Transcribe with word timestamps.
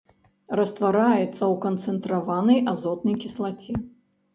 Раствараецца 0.59 1.21
ў 1.27 1.53
канцэнтраванай 1.67 2.59
азотнай 2.77 3.23
кіслаце. 3.25 3.73